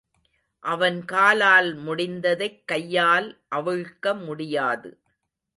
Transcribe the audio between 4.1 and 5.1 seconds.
முடியாது.